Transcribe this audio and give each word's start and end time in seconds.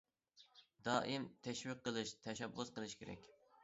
دائىم 0.87 1.29
تەشۋىق 1.49 1.87
قىلىش، 1.87 2.17
تەشەببۇس 2.27 2.77
قىلىش 2.79 3.03
كېرەك. 3.05 3.35